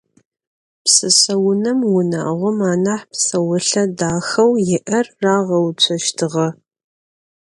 [0.83, 6.47] Пшъэшъэунэм унагъом анахь псэолъэ дахэу иӏэр рагъэуцощтыгъэ.